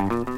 You're 0.00 0.37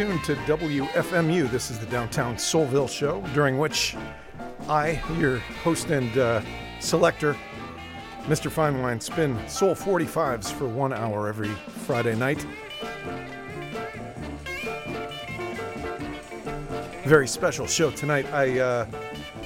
tuned 0.00 0.24
to 0.24 0.34
WFMU. 0.46 1.50
This 1.50 1.70
is 1.70 1.78
the 1.78 1.84
Downtown 1.84 2.36
Soulville 2.36 2.88
Show, 2.88 3.20
during 3.34 3.58
which 3.58 3.98
I, 4.66 4.98
your 5.18 5.40
host 5.62 5.90
and 5.90 6.16
uh, 6.16 6.40
selector, 6.78 7.36
Mr. 8.22 8.50
Finewine, 8.50 9.02
spin 9.02 9.36
Soul 9.46 9.74
45s 9.74 10.50
for 10.52 10.66
one 10.66 10.94
hour 10.94 11.28
every 11.28 11.50
Friday 11.84 12.16
night. 12.16 12.46
Very 17.04 17.28
special 17.28 17.66
show 17.66 17.90
tonight. 17.90 18.24
I 18.32 18.58
uh, 18.58 18.86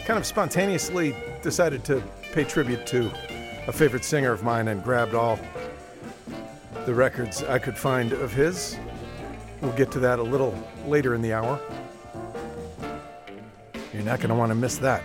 kind 0.05 0.21
of 0.21 0.25
spontaneously 0.25 1.17
decided 1.43 1.83
to 1.87 2.01
pay 2.31 2.45
tribute 2.45 2.87
to 2.87 3.11
a 3.67 3.73
favorite 3.73 4.05
singer 4.05 4.31
of 4.31 4.45
mine 4.45 4.69
and 4.69 4.85
grabbed 4.85 5.15
all 5.17 5.37
the 6.87 6.95
records 6.95 7.43
I 7.43 7.59
could 7.59 7.77
find 7.77 8.13
of 8.13 8.33
his 8.33 8.79
We'll 9.61 9.73
get 9.73 9.91
to 9.93 10.01
that 10.01 10.19
a 10.19 10.23
little 10.23 10.55
later 10.87 11.15
in 11.15 11.23
the 11.23 11.33
hour. 11.33 11.61
You're 13.93 14.03
not 14.03 14.19
going 14.19 14.31
to 14.31 14.35
want 14.35 14.51
to 14.51 14.55
miss 14.55 14.79
that. 14.79 15.03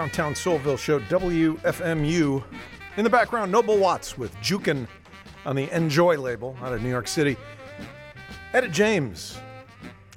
Downtown 0.00 0.32
Soulville 0.32 0.78
show 0.78 0.98
WFMU. 0.98 2.42
In 2.96 3.04
the 3.04 3.10
background, 3.10 3.52
Noble 3.52 3.76
Watts 3.76 4.16
with 4.16 4.34
Jookin 4.36 4.88
on 5.44 5.54
the 5.54 5.68
Enjoy 5.76 6.16
label 6.16 6.56
out 6.62 6.72
of 6.72 6.82
New 6.82 6.88
York 6.88 7.06
City. 7.06 7.36
Etta 8.54 8.68
James, 8.68 9.38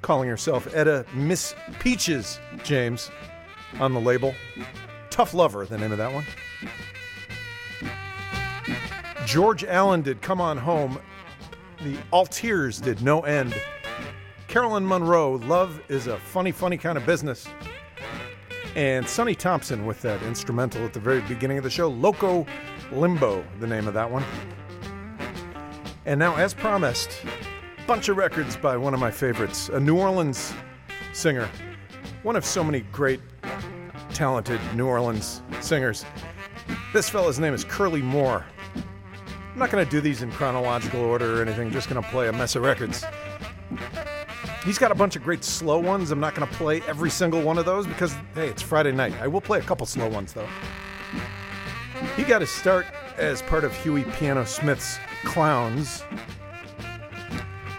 calling 0.00 0.26
herself 0.26 0.74
Etta 0.74 1.04
Miss 1.12 1.54
Peaches 1.80 2.40
James 2.62 3.10
on 3.78 3.92
the 3.92 4.00
label. 4.00 4.34
Tough 5.10 5.34
Lover, 5.34 5.66
the 5.66 5.76
name 5.76 5.92
of 5.92 5.98
that 5.98 6.14
one. 6.14 6.24
George 9.26 9.64
Allen 9.64 10.00
did 10.00 10.22
Come 10.22 10.40
On 10.40 10.56
Home. 10.56 10.98
The 11.82 11.96
Alteers 12.10 12.80
did 12.80 13.02
No 13.02 13.20
End. 13.20 13.54
Carolyn 14.48 14.88
Monroe, 14.88 15.32
Love 15.32 15.78
is 15.90 16.06
a 16.06 16.16
Funny, 16.16 16.52
Funny 16.52 16.78
Kind 16.78 16.96
of 16.96 17.04
Business. 17.04 17.46
And 18.74 19.08
Sonny 19.08 19.36
Thompson 19.36 19.86
with 19.86 20.02
that 20.02 20.20
instrumental 20.24 20.84
at 20.84 20.92
the 20.92 21.00
very 21.00 21.20
beginning 21.22 21.58
of 21.58 21.64
the 21.64 21.70
show, 21.70 21.88
Loco 21.88 22.44
Limbo, 22.90 23.44
the 23.60 23.66
name 23.68 23.86
of 23.86 23.94
that 23.94 24.10
one. 24.10 24.24
And 26.06 26.18
now, 26.18 26.34
as 26.36 26.54
promised, 26.54 27.22
bunch 27.86 28.08
of 28.08 28.16
records 28.16 28.56
by 28.56 28.76
one 28.76 28.92
of 28.92 28.98
my 28.98 29.12
favorites, 29.12 29.68
a 29.68 29.78
New 29.78 29.96
Orleans 29.96 30.52
singer, 31.12 31.48
one 32.24 32.34
of 32.34 32.44
so 32.44 32.64
many 32.64 32.80
great, 32.92 33.20
talented 34.12 34.60
New 34.74 34.86
Orleans 34.86 35.40
singers. 35.60 36.04
This 36.92 37.08
fella's 37.08 37.38
name 37.38 37.54
is 37.54 37.62
Curly 37.64 38.02
Moore. 38.02 38.44
I'm 38.74 39.58
not 39.58 39.70
going 39.70 39.84
to 39.84 39.90
do 39.90 40.00
these 40.00 40.22
in 40.22 40.32
chronological 40.32 41.00
order 41.00 41.38
or 41.38 41.42
anything, 41.42 41.70
just 41.70 41.88
going 41.88 42.02
to 42.02 42.08
play 42.10 42.26
a 42.26 42.32
mess 42.32 42.56
of 42.56 42.62
records. 42.62 43.04
He's 44.64 44.78
got 44.78 44.90
a 44.90 44.94
bunch 44.94 45.14
of 45.14 45.22
great 45.22 45.44
slow 45.44 45.78
ones. 45.78 46.10
I'm 46.10 46.20
not 46.20 46.34
going 46.34 46.48
to 46.48 46.54
play 46.54 46.80
every 46.88 47.10
single 47.10 47.42
one 47.42 47.58
of 47.58 47.66
those 47.66 47.86
because, 47.86 48.14
hey, 48.34 48.48
it's 48.48 48.62
Friday 48.62 48.92
night. 48.92 49.12
I 49.20 49.26
will 49.26 49.42
play 49.42 49.58
a 49.58 49.62
couple 49.62 49.84
slow 49.84 50.08
ones, 50.08 50.32
though. 50.32 50.48
He 52.16 52.22
got 52.22 52.40
his 52.40 52.50
start 52.50 52.86
as 53.18 53.42
part 53.42 53.64
of 53.64 53.76
Huey 53.76 54.04
Piano 54.04 54.44
Smith's 54.44 54.98
Clowns. 55.24 56.02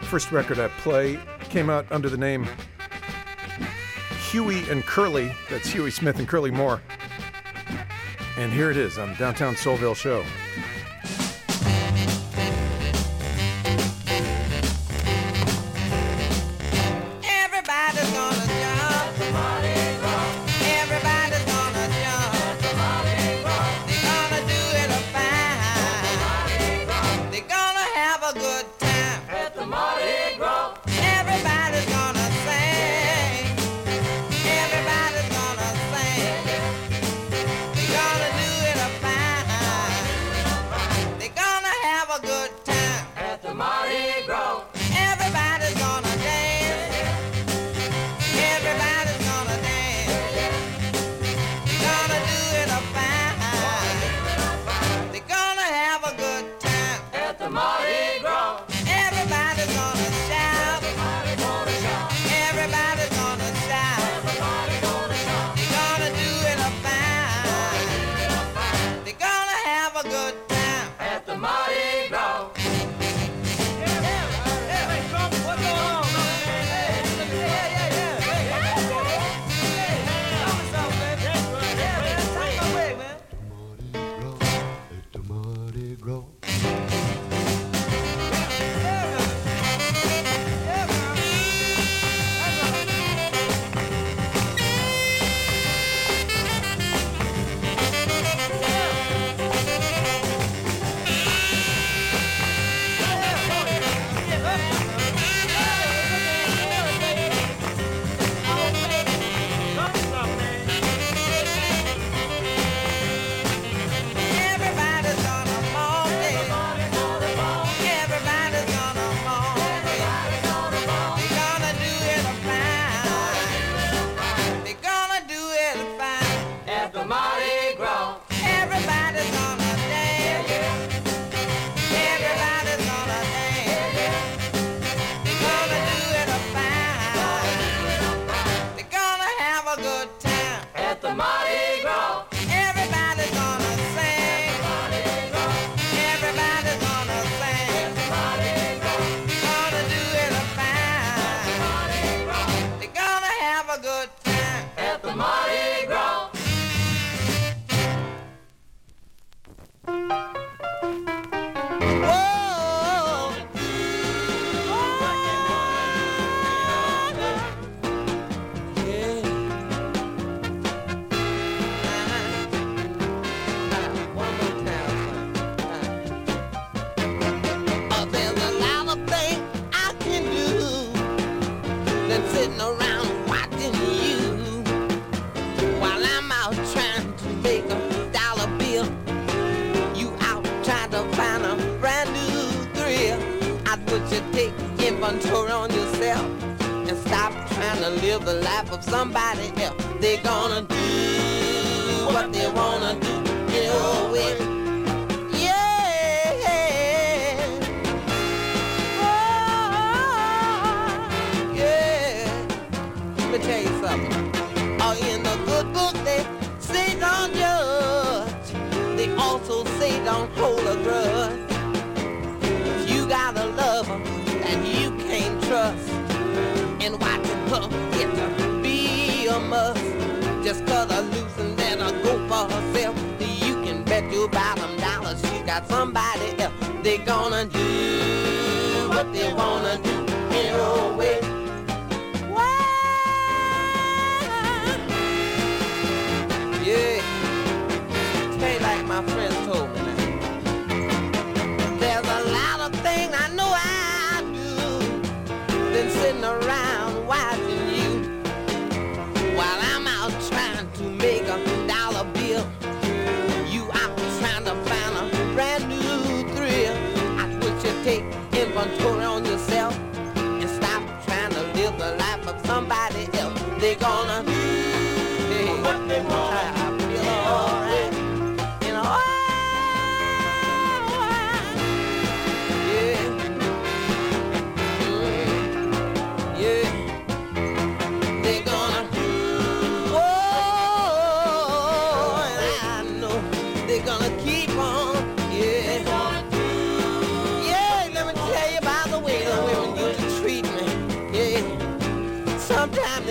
First 0.04 0.32
record 0.32 0.60
I 0.60 0.68
play 0.68 1.20
came 1.50 1.72
out 1.72 1.92
under 1.92 2.10
the 2.10 2.18
name 2.18 2.48
Huey 4.30 4.70
and 4.70 4.84
Curly. 4.84 5.32
That's 5.50 5.68
Huey 5.70 5.90
Smith 5.90 6.20
and 6.20 6.28
Curly 6.28 6.52
Moore. 6.52 6.82
And 8.38 8.52
here 8.52 8.70
it 8.70 8.78
is 8.78 8.98
on 9.00 9.16
Downtown 9.16 9.56
Soulville 9.56 9.96
Show. 9.96 10.24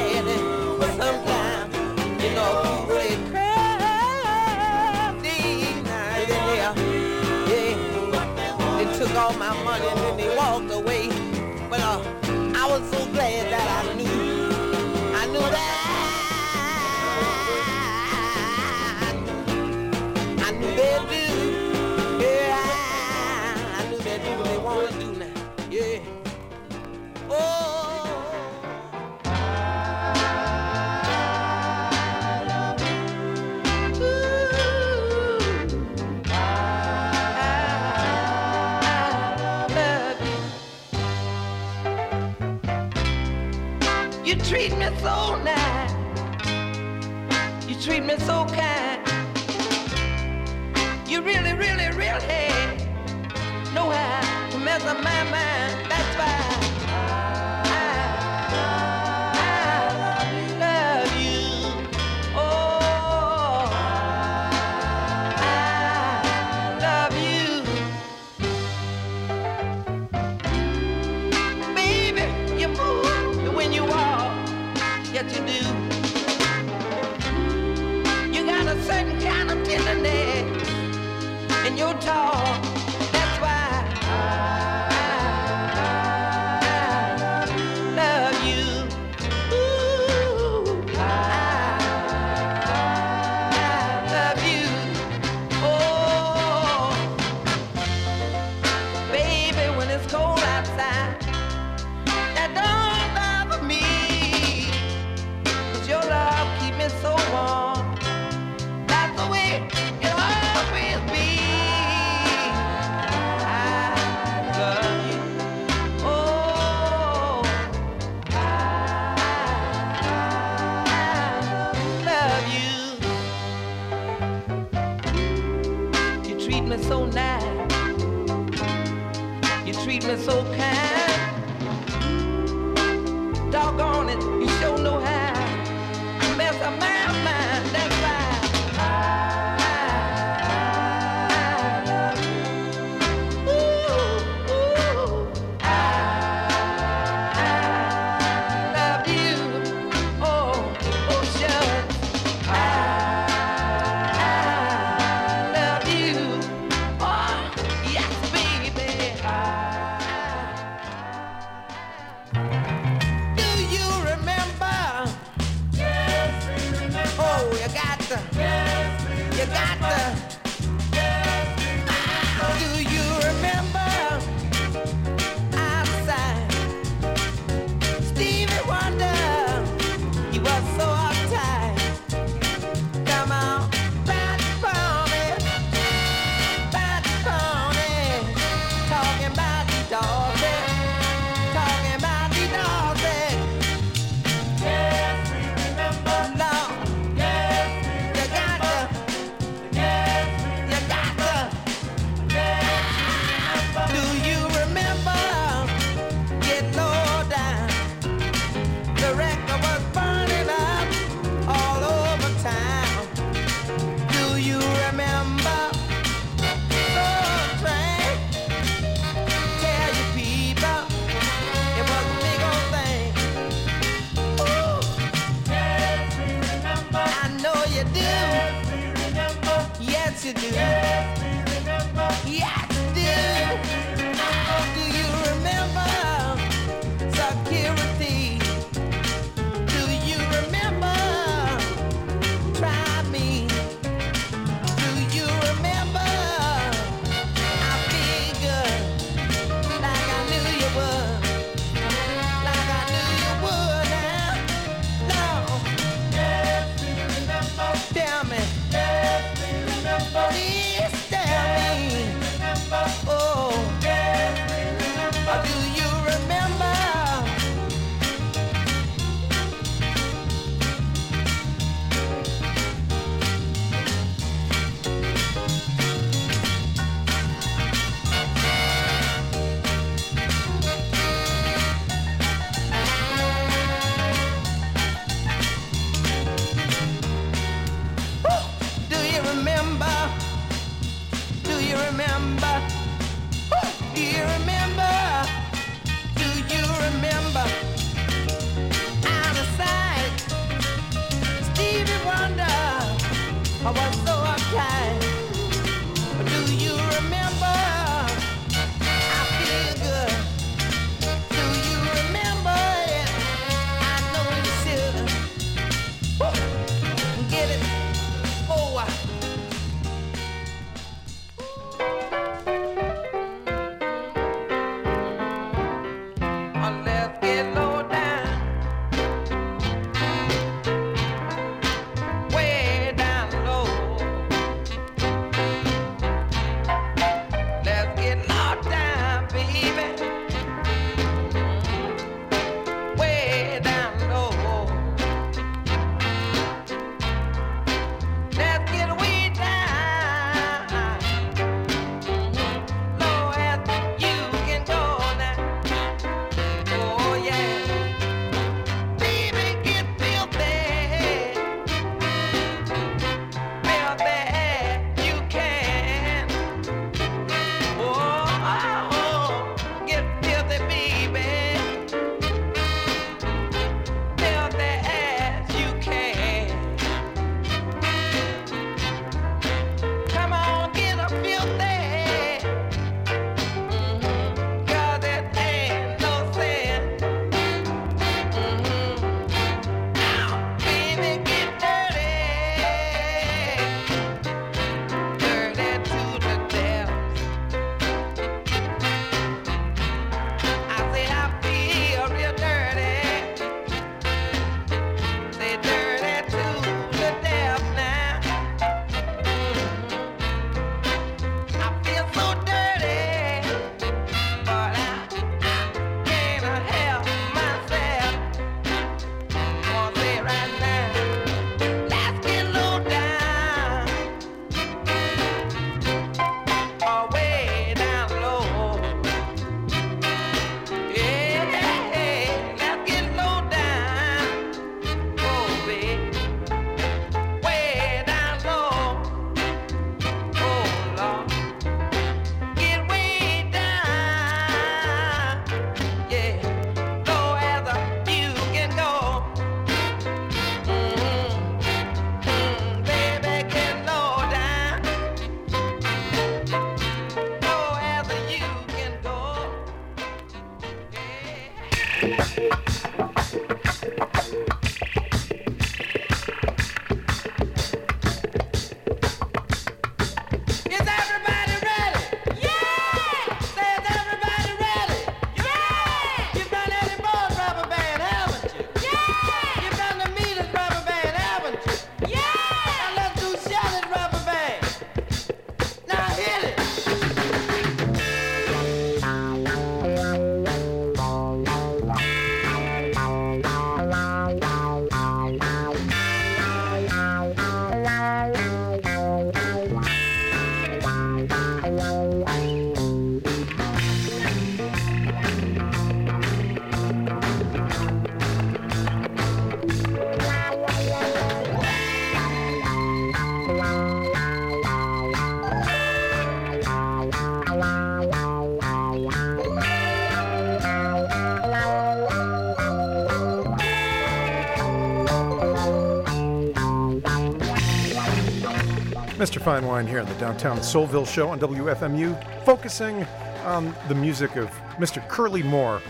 Fine 529.46 529.64
Wine 529.64 529.86
here 529.86 530.00
on 530.00 530.06
the 530.06 530.14
Downtown 530.14 530.58
Soulville 530.58 531.06
Show 531.06 531.28
on 531.28 531.38
WFMU, 531.38 532.44
focusing 532.44 533.04
on 533.44 533.72
the 533.86 533.94
music 533.94 534.34
of 534.34 534.50
Mr. 534.80 535.08
Curly 535.08 535.44
Moore. 535.44 535.80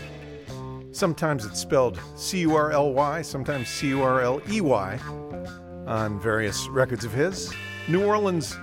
Sometimes 0.91 1.43
it's 1.43 1.59
spelled 1.59 1.99
C 2.15 2.41
U 2.41 2.55
R 2.55 2.71
L 2.71 2.93
Y, 2.93 3.23
sometimes 3.23 3.67
C 3.67 3.87
U 3.87 4.03
R 4.03 4.21
L 4.21 4.39
E 4.47 4.61
Y 4.61 4.99
on 5.87 6.19
various 6.19 6.67
records 6.67 7.03
of 7.03 7.11
his. 7.11 7.51
New 7.87 8.05
Orleans 8.05 8.55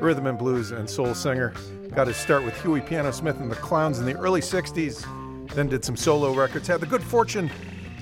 rhythm 0.00 0.26
and 0.26 0.38
blues 0.38 0.70
and 0.70 0.88
soul 0.88 1.12
singer. 1.14 1.52
Got 1.94 2.06
his 2.06 2.16
start 2.16 2.42
with 2.42 2.58
Huey 2.62 2.80
Piano 2.80 3.10
Smith 3.10 3.38
and 3.38 3.52
the 3.52 3.56
Clowns 3.56 3.98
in 3.98 4.06
the 4.06 4.16
early 4.16 4.40
60s, 4.40 5.04
then 5.52 5.68
did 5.68 5.84
some 5.84 5.94
solo 5.94 6.32
records. 6.32 6.66
Had 6.66 6.80
the 6.80 6.86
good 6.86 7.02
fortune 7.02 7.50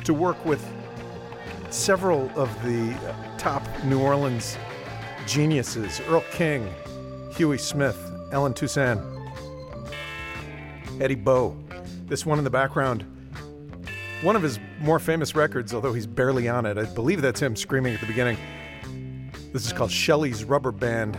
to 0.04 0.14
work 0.14 0.44
with 0.44 0.64
several 1.70 2.30
of 2.36 2.54
the 2.62 2.94
top 3.36 3.66
New 3.82 4.00
Orleans 4.00 4.56
geniuses 5.26 6.00
Earl 6.08 6.24
King, 6.32 6.72
Huey 7.32 7.58
Smith, 7.58 7.98
Allen 8.32 8.54
Toussaint, 8.54 9.00
Eddie 11.00 11.14
Bo. 11.14 11.56
This 12.06 12.26
one 12.26 12.38
in 12.38 12.44
the 12.44 12.50
background, 12.50 13.04
one 14.22 14.36
of 14.36 14.42
his 14.42 14.58
more 14.80 14.98
famous 14.98 15.34
records, 15.34 15.72
although 15.74 15.92
he's 15.92 16.06
barely 16.06 16.48
on 16.48 16.66
it. 16.66 16.78
I 16.78 16.84
believe 16.84 17.22
that's 17.22 17.40
him 17.40 17.56
screaming 17.56 17.94
at 17.94 18.00
the 18.00 18.06
beginning. 18.06 18.36
This 19.52 19.66
is 19.66 19.72
called 19.72 19.90
Shelley's 19.90 20.44
Rubber 20.44 20.72
Band. 20.72 21.18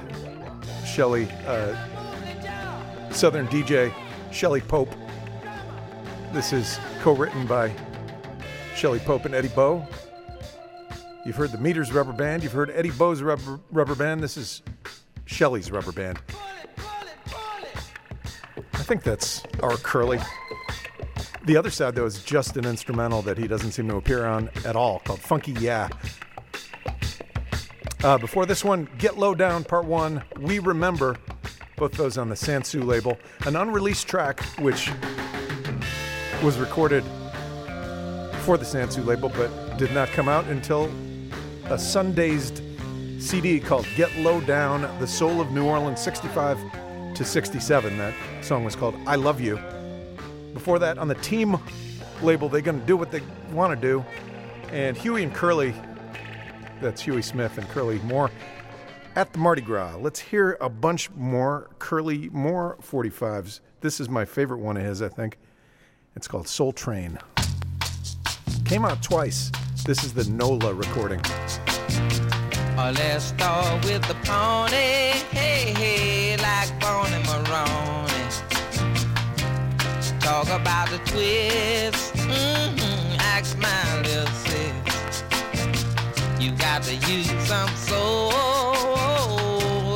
Shelley, 0.85 1.27
uh, 1.45 1.75
Southern 3.11 3.47
DJ, 3.47 3.93
Shelley 4.31 4.61
Pope. 4.61 4.93
This 6.31 6.53
is 6.53 6.79
co 7.01 7.13
written 7.13 7.45
by 7.45 7.73
Shelley 8.75 8.99
Pope 8.99 9.25
and 9.25 9.35
Eddie 9.35 9.49
Bo. 9.49 9.85
You've 11.25 11.35
heard 11.35 11.51
the 11.51 11.57
Meters 11.57 11.91
Rubber 11.91 12.13
Band. 12.13 12.43
You've 12.43 12.51
heard 12.51 12.69
Eddie 12.69 12.91
Bo's 12.91 13.23
Rubber, 13.23 13.59
rubber 13.71 13.95
Band. 13.95 14.21
This 14.21 14.37
is 14.37 14.61
Shelley's 15.25 15.71
Rubber 15.71 15.91
Band. 15.91 16.19
I 18.73 18.83
think 18.83 19.01
that's 19.01 19.41
our 19.63 19.75
Curly. 19.77 20.19
The 21.45 21.57
other 21.57 21.71
side, 21.71 21.95
though, 21.95 22.05
is 22.05 22.23
just 22.23 22.57
an 22.57 22.65
instrumental 22.65 23.23
that 23.23 23.39
he 23.39 23.47
doesn't 23.47 23.71
seem 23.71 23.87
to 23.89 23.95
appear 23.95 24.27
on 24.27 24.51
at 24.65 24.75
all 24.75 24.99
called 24.99 25.19
Funky 25.19 25.53
Yeah. 25.53 25.89
Uh, 28.03 28.19
before 28.19 28.45
this 28.45 28.63
one, 28.63 28.87
Get 28.99 29.17
Low 29.17 29.33
Down 29.33 29.63
Part 29.63 29.85
1, 29.85 30.21
We 30.41 30.59
Remember, 30.59 31.15
both 31.75 31.93
those 31.93 32.19
on 32.19 32.29
the 32.29 32.35
Sansu 32.35 32.85
label. 32.85 33.17
An 33.47 33.55
unreleased 33.55 34.07
track 34.07 34.41
which 34.59 34.91
was 36.43 36.59
recorded 36.59 37.03
for 38.41 38.59
the 38.59 38.65
Sansu 38.65 39.03
label 39.03 39.29
but 39.29 39.77
did 39.79 39.91
not 39.91 40.09
come 40.09 40.29
out 40.29 40.45
until 40.45 40.91
a 41.65 41.77
Sundazed 41.77 42.61
CD 43.19 43.59
called 43.59 43.87
Get 43.95 44.15
Low 44.17 44.39
Down, 44.39 44.81
The 44.99 45.07
Soul 45.07 45.41
of 45.41 45.51
New 45.51 45.65
Orleans 45.65 45.99
65 45.99 46.59
to 47.15 47.25
67. 47.25 47.97
That 47.97 48.13
song 48.43 48.63
was 48.63 48.75
called 48.75 48.95
I 49.07 49.15
Love 49.15 49.41
You. 49.41 49.59
Before 50.53 50.77
that, 50.77 50.99
on 50.99 51.07
the 51.07 51.15
Team 51.15 51.57
label, 52.21 52.49
they're 52.49 52.61
going 52.61 52.79
to 52.79 52.85
do 52.85 52.95
what 52.95 53.09
they 53.09 53.21
want 53.51 53.73
to 53.73 53.87
do. 53.87 54.05
And 54.71 54.95
Huey 54.95 55.23
and 55.23 55.33
Curly, 55.33 55.73
that's 56.81 57.01
Huey 57.01 57.23
Smith 57.23 57.57
and 57.57 57.67
Curly 57.69 57.97
Moore, 57.99 58.29
at 59.15 59.33
the 59.33 59.39
Mardi 59.39 59.63
Gras. 59.63 59.95
Let's 59.95 60.19
hear 60.19 60.59
a 60.61 60.69
bunch 60.69 61.09
more 61.11 61.71
Curly 61.79 62.29
Moore 62.29 62.77
45s. 62.79 63.61
This 63.81 63.99
is 63.99 64.07
my 64.07 64.23
favorite 64.23 64.59
one 64.59 64.77
of 64.77 64.83
his, 64.83 65.01
I 65.01 65.09
think. 65.09 65.39
It's 66.15 66.27
called 66.27 66.47
Soul 66.47 66.73
Train. 66.73 67.17
Came 68.65 68.85
out 68.85 69.01
twice. 69.01 69.51
This 69.85 70.03
is 70.03 70.13
the 70.15 70.27
NOLA 70.31 70.73
recording. 70.73 71.21
Let's 72.75 73.25
start 73.25 73.85
with 73.85 74.01
the 74.07 74.15
pony, 74.25 75.13
hey, 75.29 75.75
hey, 75.77 76.37
like 76.37 76.71
Bony 76.79 77.21
Moronie. 77.27 78.31
Talk 80.19 80.49
about 80.49 80.89
the 80.89 80.97
twist, 81.05 82.15
mm-hmm, 82.15 83.19
ask 83.19 83.55
my 83.59 84.01
little 84.01 84.25
sis. 84.45 85.23
You 86.39 86.49
got 86.53 86.81
to 86.81 86.95
use 86.95 87.29
some 87.47 87.69
soul, 87.75 88.31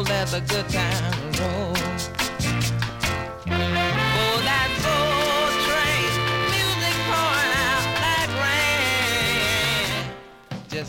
let 0.03 0.27
the 0.27 0.41
good 0.47 0.69
time 0.69 1.31
roll. 1.39 1.78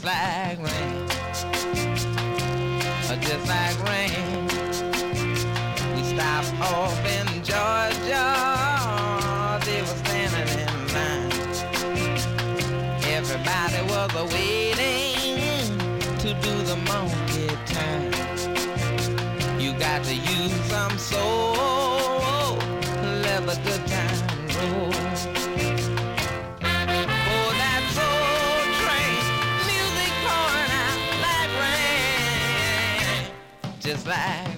Just 0.01 0.05
like 0.05 0.59
rain 0.59 1.07
just 3.21 3.49
like 3.49 3.77
rain. 3.89 4.47
We 5.95 6.03
stopped 6.05 6.55
off 6.61 6.99
in 7.05 7.27
Georgia. 7.45 8.27
They 9.67 9.81
were 9.83 9.99
standing 10.05 10.49
in 10.59 10.75
line. 10.95 11.33
Everybody 13.05 13.81
was 13.93 14.15
a 14.15 14.25
waiting 14.35 15.79
to 16.19 16.29
do 16.41 16.55
the 16.63 16.77
monkey 16.89 17.49
time. 17.67 18.13
You 19.61 19.73
got 19.75 20.05
to 20.05 20.15
use 20.15 20.55
some 20.71 20.97
soul, 20.99 22.57
let 23.23 23.47
the 23.47 23.61
good 23.65 23.87
time 23.87 24.10
rain, 34.07 34.50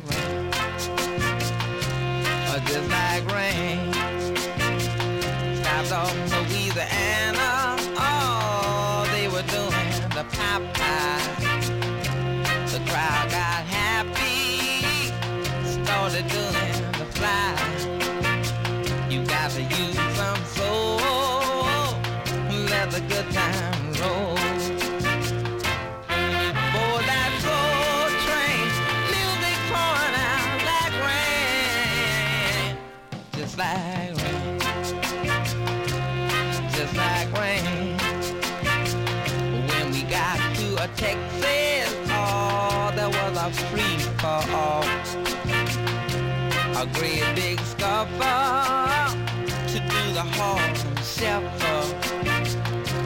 a 46.82 46.86
great 46.94 47.22
big 47.36 47.60
scupper 47.60 48.08
to 49.68 49.78
do 49.78 50.02
the 50.14 50.24
Harlem 50.34 50.74
Shuffle. 51.14 51.86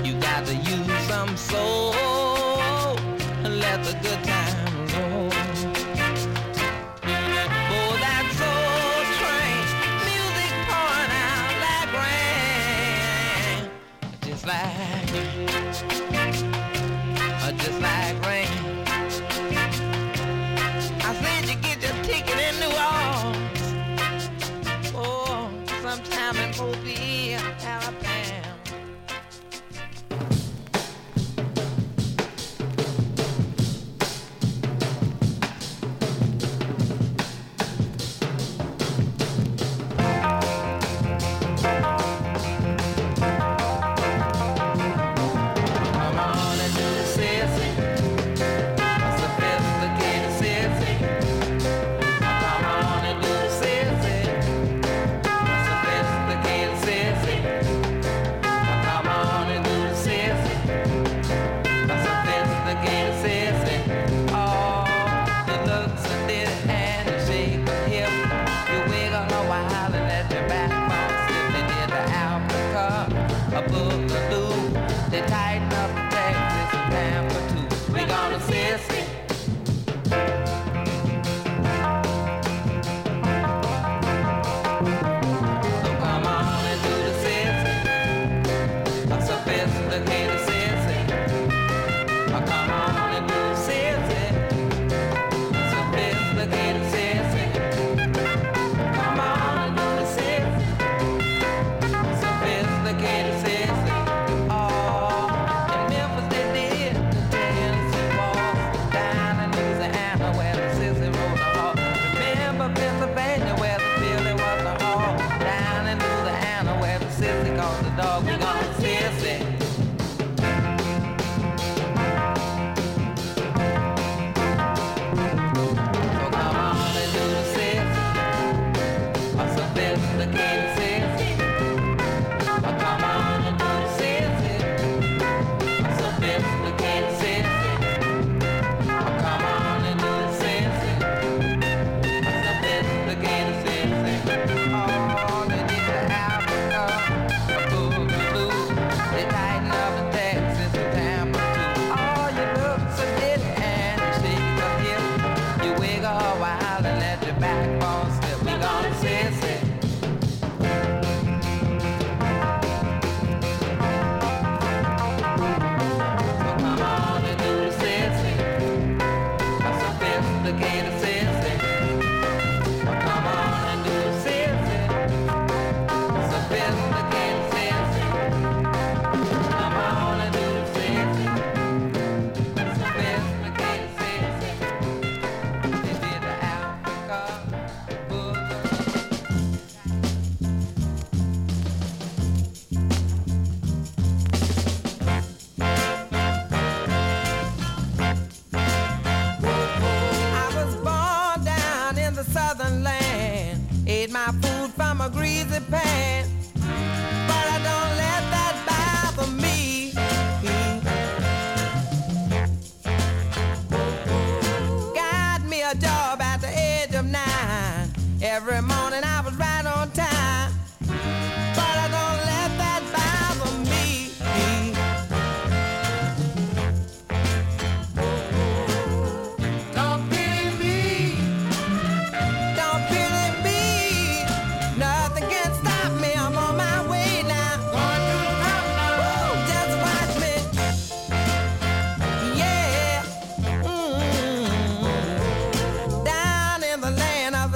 You 0.03 0.19
got 0.19 0.47
to 0.47 0.55
use 0.55 1.07
some 1.07 1.37
soul, 1.37 1.93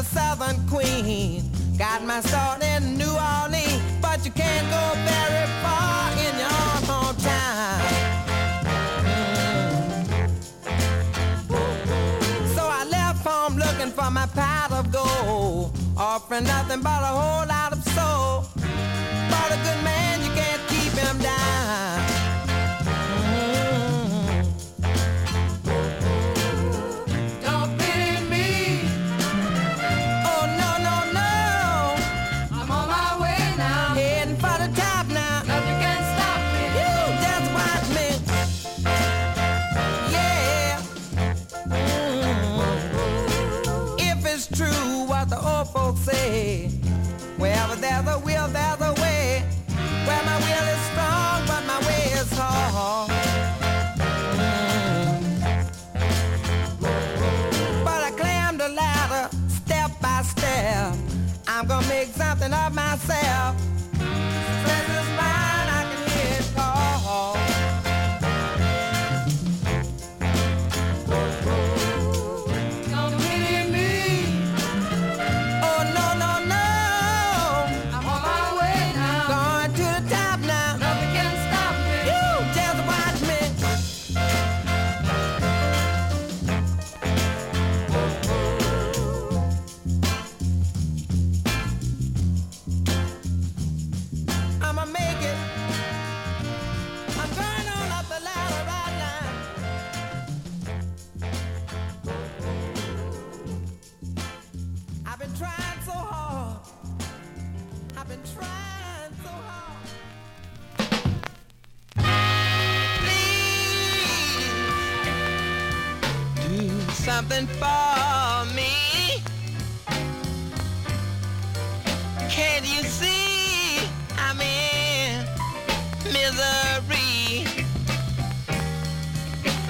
a 0.01 0.05
southern 0.05 0.57
queen. 0.66 1.51
Got 1.76 2.05
my 2.05 2.20
start 2.20 2.62
in 2.62 2.96
New 2.96 3.14
Orleans, 3.36 3.82
but 4.01 4.24
you 4.24 4.30
can't 4.30 4.66
go 4.76 4.84
very 5.11 5.46
far 5.62 6.11
in 6.26 6.32
your 6.44 6.68
hometown. 6.88 7.80
Mm. 9.05 10.05
So 12.55 12.62
I 12.80 12.84
left 12.84 13.26
home 13.26 13.57
looking 13.57 13.92
for 13.92 14.11
my 14.11 14.26
pot 14.26 14.72
of 14.72 14.90
gold, 14.90 15.76
offering 15.96 16.44
nothing 16.44 16.80
but 16.80 17.03
a 17.03 17.12
whole 17.20 17.39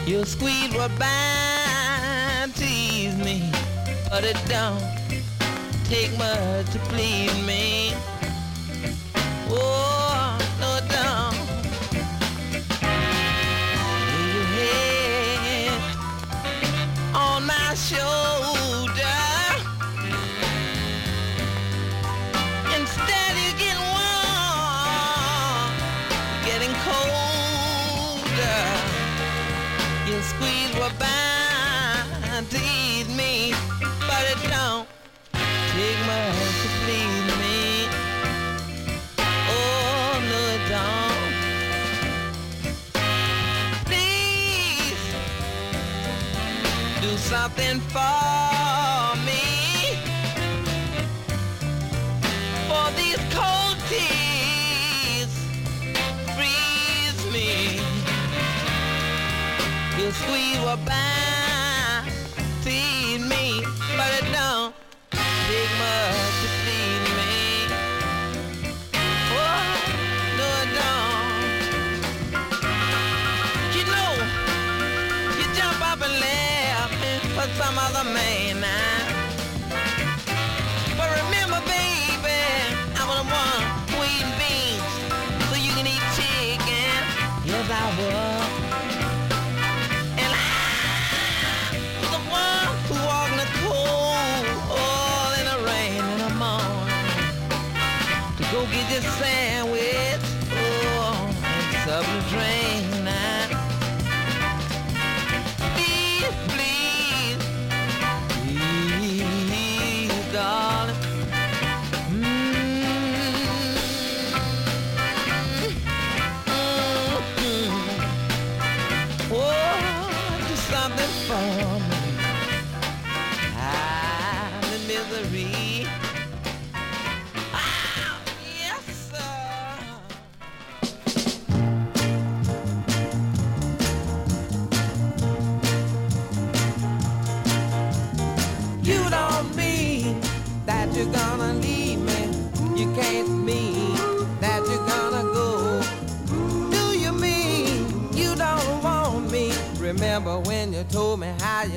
Your 0.06 0.24
squeeze 0.24 0.72
will 0.72 0.88
bind, 0.98 2.54
tease 2.56 3.16
me, 3.16 3.50
but 4.08 4.24
it 4.24 4.36
don't 4.48 4.82
take 5.84 6.16
much 6.18 6.70
to 6.72 6.78
please 6.88 7.34
me. 7.46 7.92
Something 47.60 47.80
for 47.90 49.16
me. 49.26 49.96
For 52.68 52.86
these 52.96 53.18
cold 53.34 53.76
tears 53.88 55.32
freeze 56.34 57.32
me. 57.32 57.80
You 59.98 60.10
squeeze 60.12 60.58
will 60.60 60.78
bind, 60.86 61.19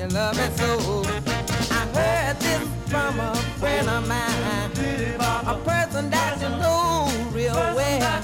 you 0.04 0.10
love 0.10 0.36
me 0.36 0.44
so? 0.56 1.02
I 1.70 1.86
heard 1.94 2.40
this 2.40 2.68
from 2.90 3.20
a 3.20 3.34
friend 3.58 3.88
of 3.88 4.06
mine, 4.06 4.70
a 5.46 5.58
person 5.64 6.10
that 6.10 6.40
you 6.42 6.48
know 6.50 7.08
real 7.32 7.54
well. 7.54 8.22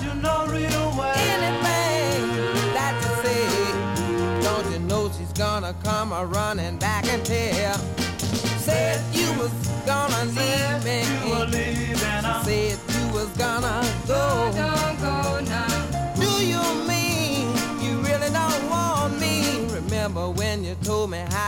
Anything 1.16 2.26
that 2.74 2.94
you 3.02 3.12
say, 3.24 4.42
don't 4.42 4.70
you 4.72 4.78
know 4.80 5.10
she's 5.16 5.32
gonna 5.32 5.74
come 5.82 6.12
a 6.12 6.26
running 6.26 6.76
back 6.76 7.06
and 7.06 7.24
tell? 7.24 7.89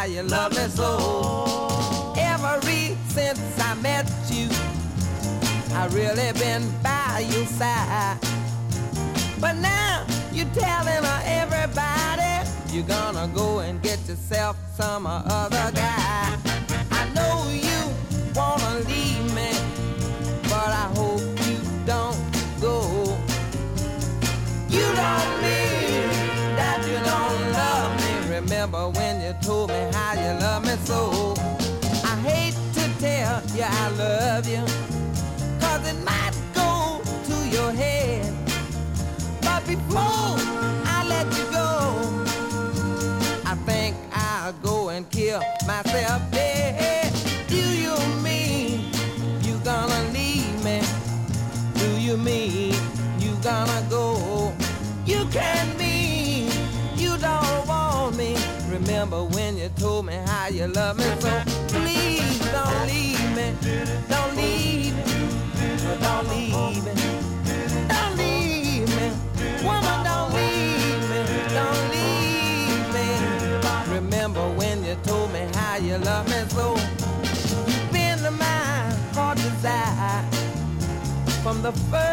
How 0.03 0.09
you 0.09 0.22
love 0.24 0.50
me 0.50 0.66
so? 0.68 2.14
Ever 2.18 2.61
since 3.07 3.40
I 3.61 3.74
met 3.74 4.11
you, 4.28 4.48
I 5.76 5.86
really 5.92 6.32
been 6.40 6.64
by 6.82 7.24
your 7.30 7.46
side. 7.46 8.18
But 9.40 9.55
now 9.59 10.05
you're 10.32 10.53
telling 10.55 11.05
everybody 11.24 12.32
you're 12.72 12.88
gonna 12.98 13.30
go 13.32 13.61
and 13.61 13.80
get 13.80 14.00
yourself 14.09 14.57
some 14.76 15.07
other 15.07 15.70
guy. 15.72 16.36
I 16.90 17.03
know 17.14 17.34
you 17.68 17.80
wanna 18.34 18.80
leave 18.88 19.26
me, 19.36 19.53
but 20.50 20.70
I 20.84 20.88
hope 20.96 21.22
you 21.46 21.59
don't 21.86 22.18
go. 22.61 22.76
You 24.68 24.84
don't 24.96 25.41
Remember 28.62 28.96
when 28.96 29.20
you 29.20 29.34
told 29.42 29.70
me 29.70 29.90
how 29.92 30.12
you 30.12 30.38
love 30.38 30.64
me 30.64 30.76
so? 30.84 31.34
I 32.04 32.14
hate 32.20 32.54
to 32.74 33.00
tell 33.00 33.42
you 33.56 33.64
I 33.64 33.88
love 33.98 34.48
you, 34.48 34.62
cause 35.58 35.84
it 35.88 35.98
might 36.04 36.30
go 36.54 37.00
to 37.24 37.48
your 37.48 37.72
head. 37.72 38.32
But 39.40 39.66
before 39.66 40.36
I 40.86 41.04
let 41.08 41.26
you 41.36 41.44
go, 41.50 42.24
I 43.44 43.56
think 43.66 43.96
I'll 44.12 44.52
go 44.62 44.90
and 44.90 45.10
kill 45.10 45.42
myself 45.66 46.22
dead. 46.30 46.91
You 60.53 60.66
love 60.68 60.98
me 60.98 61.05
so? 61.18 61.30
Please 61.68 62.38
don't 62.53 62.86
leave 62.86 63.36
me. 63.36 63.55
Don't 64.09 64.36
leave 64.36 64.94
me. 64.96 65.03
Don't 66.00 66.28
leave 66.28 66.84
me. 66.84 66.92
Don't 67.88 68.16
leave 68.18 68.88
me. 68.96 69.07
Woman, 69.64 70.05
don't 70.05 70.34
leave 70.34 71.03
me. 71.11 71.20
Don't 71.59 71.84
leave 71.94 72.86
me. 72.94 73.94
Remember 73.94 74.46
when 74.59 74.84
you 74.84 74.94
told 75.05 75.32
me 75.32 75.48
how 75.55 75.76
you 75.76 75.96
love 75.98 76.28
me 76.28 76.44
so? 76.48 76.76
You've 77.66 77.92
been 77.92 78.22
my 78.36 78.94
heart 79.14 79.38
desire 79.38 80.24
from 81.42 81.62
the 81.62 81.72
first 81.90 82.11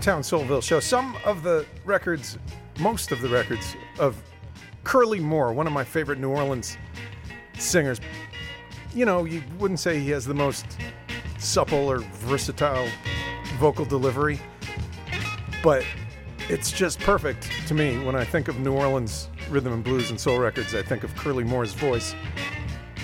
Downtown 0.00 0.22
Soulville 0.22 0.62
show. 0.62 0.80
Some 0.80 1.14
of 1.26 1.42
the 1.42 1.66
records, 1.84 2.38
most 2.78 3.12
of 3.12 3.20
the 3.20 3.28
records 3.28 3.76
of 3.98 4.16
Curly 4.82 5.20
Moore, 5.20 5.52
one 5.52 5.66
of 5.66 5.74
my 5.74 5.84
favorite 5.84 6.18
New 6.18 6.30
Orleans 6.30 6.78
singers. 7.58 8.00
You 8.94 9.04
know, 9.04 9.26
you 9.26 9.42
wouldn't 9.58 9.78
say 9.78 10.00
he 10.00 10.08
has 10.08 10.24
the 10.24 10.32
most 10.32 10.64
supple 11.36 11.90
or 11.90 11.98
versatile 11.98 12.88
vocal 13.58 13.84
delivery, 13.84 14.40
but 15.62 15.84
it's 16.48 16.72
just 16.72 16.98
perfect 17.00 17.50
to 17.68 17.74
me 17.74 18.02
when 18.02 18.16
I 18.16 18.24
think 18.24 18.48
of 18.48 18.58
New 18.58 18.72
Orleans 18.72 19.28
rhythm 19.50 19.74
and 19.74 19.84
blues 19.84 20.08
and 20.08 20.18
soul 20.18 20.38
records. 20.38 20.74
I 20.74 20.80
think 20.80 21.04
of 21.04 21.14
Curly 21.14 21.44
Moore's 21.44 21.74
voice. 21.74 22.14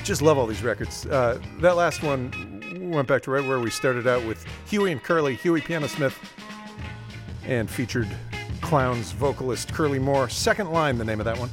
Just 0.03 0.23
love 0.23 0.39
all 0.39 0.47
these 0.47 0.63
records. 0.63 1.05
Uh, 1.05 1.43
that 1.59 1.77
last 1.77 2.03
one 2.03 2.91
went 2.91 3.07
back 3.07 3.23
to 3.25 3.33
right 3.33 3.47
where 3.47 3.61
we 3.61 3.69
started 3.69 4.07
out 4.07 4.25
with 4.25 4.47
Huey 4.71 4.93
and 4.93 5.03
Curly, 5.03 5.35
Huey 5.35 5.61
Piano 5.61 5.89
Smith 5.89 6.19
and 7.47 7.71
featured 7.71 8.09
Clowns 8.61 9.13
vocalist 9.13 9.73
Curly 9.73 9.99
Moore. 9.99 10.29
Second 10.29 10.71
line, 10.71 10.99
the 10.99 11.05
name 11.05 11.21
of 11.21 11.25
that 11.25 11.39
one. 11.39 11.51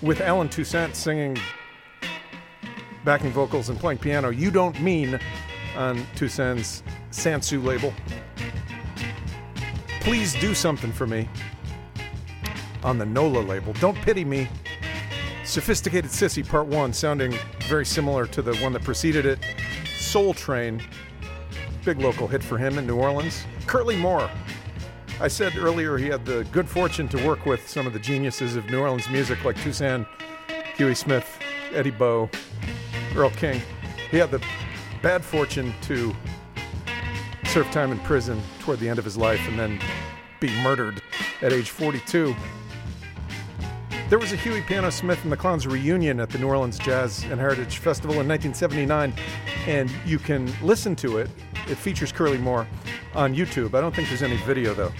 With 0.00 0.20
Allen 0.20 0.48
Toussaint 0.48 0.94
singing 0.94 1.38
backing 3.04 3.30
vocals 3.30 3.68
and 3.68 3.78
playing 3.78 3.98
piano. 3.98 4.30
You 4.30 4.50
Don't 4.50 4.80
Mean 4.80 5.18
on 5.76 6.04
Toussaint's 6.14 6.82
Sansu 7.10 7.62
label. 7.62 7.92
Please 10.00 10.34
Do 10.34 10.54
Something 10.54 10.92
for 10.92 11.06
Me 11.06 11.28
on 12.82 12.98
the 12.98 13.06
NOLA 13.06 13.40
label. 13.40 13.72
Don't 13.74 13.96
Pity 13.96 14.24
Me. 14.24 14.48
Sophisticated 15.44 16.10
Sissy 16.10 16.46
Part 16.46 16.66
1, 16.66 16.92
sounding 16.92 17.34
very 17.68 17.84
similar 17.84 18.26
to 18.26 18.42
the 18.42 18.54
one 18.56 18.72
that 18.72 18.82
preceded 18.84 19.26
it. 19.26 19.38
Soul 19.96 20.34
Train, 20.34 20.82
big 21.84 21.98
local 21.98 22.28
hit 22.28 22.42
for 22.42 22.58
him 22.58 22.78
in 22.78 22.86
New 22.86 22.96
Orleans. 22.96 23.44
Curly 23.66 23.96
Moore. 23.96 24.30
I 25.20 25.28
said 25.28 25.56
earlier 25.56 25.96
he 25.96 26.08
had 26.08 26.24
the 26.24 26.44
good 26.52 26.68
fortune 26.68 27.08
to 27.08 27.26
work 27.26 27.46
with 27.46 27.68
some 27.68 27.86
of 27.86 27.92
the 27.92 27.98
geniuses 27.98 28.56
of 28.56 28.68
New 28.70 28.80
Orleans 28.80 29.08
music 29.08 29.44
like 29.44 29.56
Toussaint, 29.62 30.06
Huey 30.76 30.94
Smith, 30.94 31.38
Eddie 31.72 31.90
Bo, 31.90 32.28
Earl 33.14 33.30
King. 33.30 33.60
He 34.10 34.16
had 34.16 34.30
the 34.30 34.42
bad 35.00 35.24
fortune 35.24 35.72
to 35.82 36.14
serve 37.46 37.70
time 37.70 37.92
in 37.92 37.98
prison 38.00 38.40
toward 38.60 38.78
the 38.80 38.88
end 38.88 38.98
of 38.98 39.04
his 39.04 39.16
life 39.16 39.40
and 39.48 39.58
then 39.58 39.80
be 40.40 40.50
murdered 40.62 41.00
at 41.40 41.52
age 41.52 41.70
42. 41.70 42.34
There 44.08 44.18
was 44.18 44.32
a 44.32 44.36
Huey 44.36 44.60
Piano 44.60 44.90
Smith 44.90 45.22
and 45.22 45.32
the 45.32 45.36
Clowns 45.36 45.66
reunion 45.66 46.20
at 46.20 46.28
the 46.28 46.38
New 46.38 46.48
Orleans 46.48 46.78
Jazz 46.78 47.24
and 47.24 47.40
Heritage 47.40 47.78
Festival 47.78 48.20
in 48.20 48.28
1979, 48.28 49.14
and 49.66 49.90
you 50.04 50.18
can 50.18 50.52
listen 50.62 50.94
to 50.96 51.18
it. 51.18 51.30
It 51.68 51.76
features 51.76 52.12
Curly 52.12 52.38
Moore 52.38 52.66
on 53.14 53.34
YouTube. 53.34 53.74
I 53.74 53.80
don't 53.80 53.94
think 53.94 54.08
there's 54.08 54.22
any 54.22 54.36
video 54.38 54.74
though. 54.74 54.92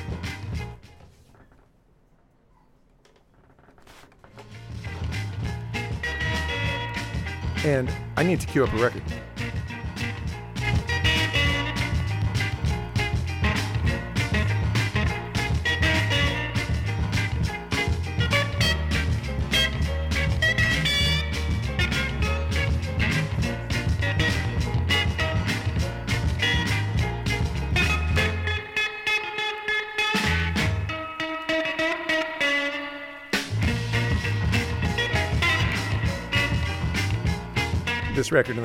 And 7.65 7.91
I 8.17 8.23
need 8.25 8.41
to 8.41 8.47
queue 8.47 8.65
up 8.65 8.73
a 8.73 8.77
record. 8.77 9.03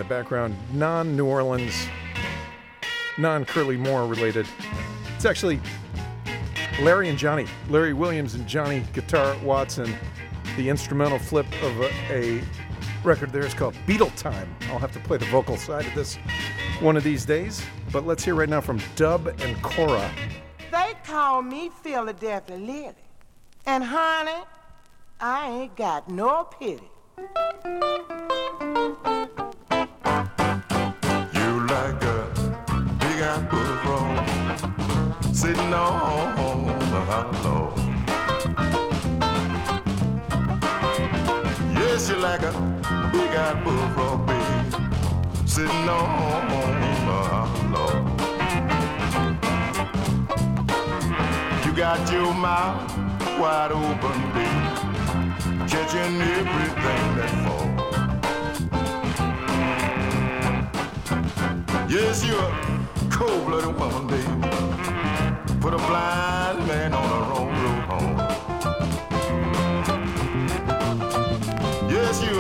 Background, 0.07 0.55
non 0.73 1.15
New 1.15 1.25
Orleans, 1.25 1.87
non 3.17 3.45
Curly 3.45 3.77
Moore 3.77 4.07
related. 4.07 4.47
It's 5.15 5.25
actually 5.25 5.59
Larry 6.81 7.09
and 7.09 7.17
Johnny, 7.17 7.45
Larry 7.69 7.93
Williams 7.93 8.35
and 8.35 8.47
Johnny 8.47 8.83
Guitar 8.93 9.35
Watson. 9.43 9.93
The 10.55 10.69
instrumental 10.69 11.19
flip 11.19 11.45
of 11.61 11.79
a, 11.81 11.91
a 12.09 12.41
record 13.03 13.31
there 13.31 13.45
is 13.45 13.53
called 13.53 13.75
Beatle 13.85 14.15
Time. 14.15 14.55
I'll 14.69 14.79
have 14.79 14.91
to 14.93 14.99
play 14.99 15.17
the 15.17 15.25
vocal 15.25 15.57
side 15.57 15.85
of 15.85 15.93
this 15.95 16.17
one 16.81 16.97
of 16.97 17.03
these 17.03 17.25
days, 17.25 17.63
but 17.91 18.05
let's 18.05 18.23
hear 18.23 18.35
right 18.35 18.49
now 18.49 18.61
from 18.61 18.79
Dub 18.95 19.27
and 19.27 19.61
Cora. 19.61 20.11
They 20.71 20.93
call 21.03 21.41
me 21.41 21.69
Philadelphia 21.81 22.57
Lily. 22.57 22.93
And 23.65 23.83
honey, 23.83 24.43
I 25.19 25.49
ain't 25.49 25.75
got 25.75 26.09
no 26.09 26.43
pity. 26.43 26.89
Sitting 35.33 35.73
on 35.73 36.65
the 36.91 37.01
hollow. 37.09 37.73
Yes, 41.73 42.09
you're 42.09 42.19
like 42.19 42.41
a 42.41 42.51
big 43.11 43.31
eyed 43.43 43.63
bullfrog, 43.63 44.27
baby, 44.27 44.43
sitting 45.45 45.89
on 45.89 46.47
the 47.07 47.19
hollow. 47.31 47.93
You 51.65 51.71
got 51.75 52.11
your 52.11 52.33
mouth 52.33 52.91
wide 53.39 53.71
open, 53.71 54.19
baby, 54.35 54.71
catching 55.71 56.21
everything 56.37 57.03
that 57.17 57.31
falls. 57.43 57.77
Yes, 61.89 62.25
you're 62.25 62.39
a 62.39 62.76
cold-blooded 63.17 63.75
woman, 63.79 64.05
baby, 64.05 64.31
put 65.59 65.73
a 65.73 65.77
blind 65.89 66.59
man 66.67 66.93
on 66.93 67.09
a 67.17 67.21
wrong 67.29 67.49
road 67.63 67.83
home. 67.89 68.17
Yes, 71.89 72.21
you 72.21 72.35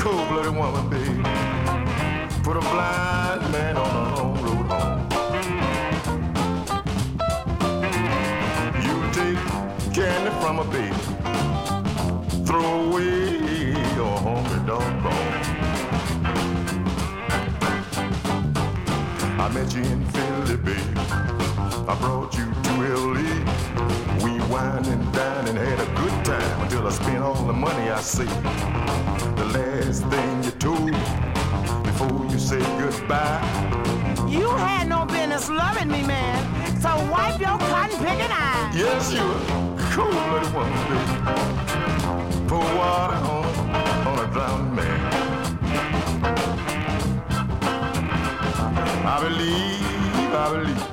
cold-blooded 0.00 0.56
woman, 0.56 0.90
baby, 0.90 1.22
put 2.42 2.56
a 2.56 2.64
blind 2.72 3.42
man 3.52 3.76
on 3.76 3.90
a 4.02 4.04
wrong 4.10 4.34
road 4.44 4.66
home. 4.72 4.98
You 8.86 8.96
take 9.12 9.40
candy 9.94 10.30
from 10.40 10.58
a 10.58 10.64
baby 10.64 10.91
till 26.82 26.88
I 26.88 26.94
spend 26.94 27.22
all 27.22 27.44
the 27.44 27.52
money 27.52 27.90
I 27.90 28.00
see. 28.00 28.24
The 29.40 29.46
last 29.56 30.04
thing 30.06 30.44
you 30.44 30.50
told 30.52 30.90
before 31.84 32.26
you 32.30 32.38
say 32.38 32.58
goodbye. 32.80 33.40
You 34.28 34.48
had 34.50 34.88
no 34.88 35.04
business 35.04 35.48
loving 35.48 35.88
me, 35.88 36.02
man. 36.02 36.38
So 36.80 36.90
wipe 37.10 37.38
your 37.40 37.58
cotton 37.70 37.98
picking 37.98 38.32
eyes. 38.32 38.76
Yes, 38.76 39.12
you 39.12 39.26
cool 39.92 40.06
little 40.32 40.50
one, 40.62 40.72
baby. 40.88 41.06
Pour 42.48 42.64
water 42.78 43.20
on, 43.34 43.46
on 44.08 44.18
a 44.24 44.32
drowning 44.32 44.74
man. 44.74 45.00
I 49.06 49.20
believe, 49.22 50.34
I 50.34 50.50
believe. 50.50 50.91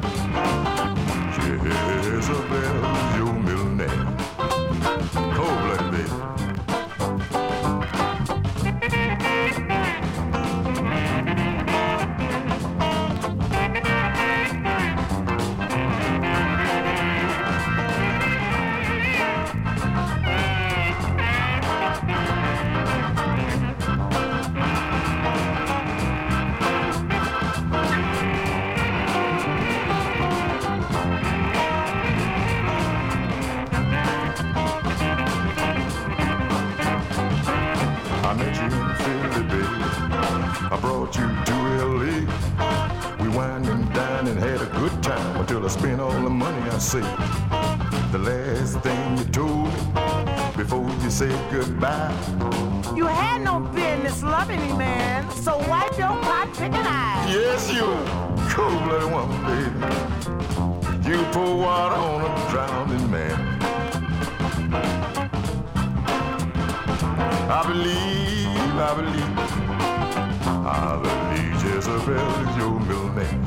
Your 71.90 72.80
middle 72.82 73.10
name. 73.14 73.44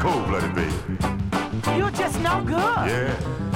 Cold-blooded 0.00 0.54
baby. 0.54 1.76
You're 1.76 1.90
just 1.90 2.18
no 2.20 2.42
good. 2.46 2.56
Yeah. 2.56 3.49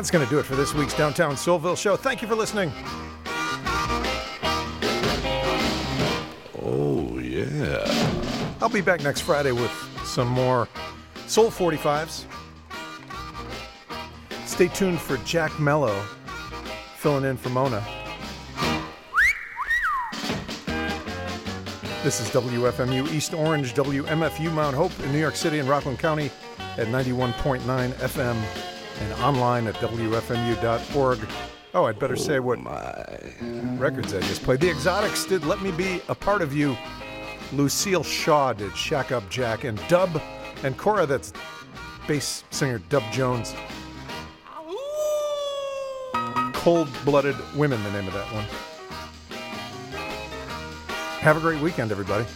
That's 0.00 0.10
going 0.10 0.24
to 0.24 0.30
do 0.30 0.38
it 0.38 0.46
for 0.46 0.56
this 0.56 0.72
week's 0.72 0.94
Downtown 0.94 1.34
Soulville 1.34 1.76
show. 1.76 1.94
Thank 1.94 2.22
you 2.22 2.28
for 2.28 2.34
listening. 2.34 2.72
Oh, 6.62 7.18
yeah. 7.18 7.84
I'll 8.62 8.70
be 8.70 8.80
back 8.80 9.02
next 9.02 9.20
Friday 9.20 9.52
with 9.52 9.70
some 10.04 10.28
more 10.28 10.68
Soul 11.26 11.50
45s. 11.50 12.24
Stay 14.46 14.68
tuned 14.68 14.98
for 14.98 15.18
Jack 15.18 15.60
Mello 15.60 16.02
filling 16.96 17.26
in 17.26 17.36
for 17.36 17.50
Mona. 17.50 17.84
This 22.02 22.22
is 22.22 22.30
WFMU 22.30 23.12
East 23.12 23.34
Orange, 23.34 23.74
WMFU 23.74 24.50
Mount 24.50 24.74
Hope 24.74 24.98
in 25.00 25.12
New 25.12 25.20
York 25.20 25.36
City 25.36 25.58
and 25.58 25.68
Rockland 25.68 25.98
County 25.98 26.30
at 26.78 26.86
91.9 26.86 27.60
FM 27.92 28.79
and 29.00 29.12
online 29.14 29.66
at 29.66 29.74
WFMU.org. 29.76 31.18
Oh, 31.72 31.84
I'd 31.84 31.98
better 31.98 32.16
say 32.16 32.40
what 32.40 32.58
oh, 32.58 32.62
my. 32.62 33.78
records 33.78 34.12
I 34.14 34.20
just 34.20 34.42
played. 34.42 34.60
The 34.60 34.70
Exotics 34.70 35.24
did 35.24 35.44
Let 35.44 35.62
Me 35.62 35.70
Be 35.70 36.02
a 36.08 36.14
Part 36.14 36.42
of 36.42 36.54
You. 36.54 36.76
Lucille 37.52 38.02
Shaw 38.02 38.52
did 38.52 38.76
Shack 38.76 39.12
Up 39.12 39.28
Jack. 39.30 39.64
And 39.64 39.80
Dub 39.88 40.20
and 40.62 40.76
Cora, 40.76 41.06
that's 41.06 41.32
bass 42.06 42.44
singer 42.50 42.78
Dub 42.88 43.02
Jones. 43.12 43.54
Cold 46.52 46.88
Blooded 47.04 47.36
Women, 47.56 47.82
the 47.82 47.90
name 47.92 48.06
of 48.06 48.12
that 48.12 48.26
one. 48.34 48.44
Have 51.20 51.36
a 51.36 51.40
great 51.40 51.60
weekend, 51.60 51.90
everybody. 51.90 52.26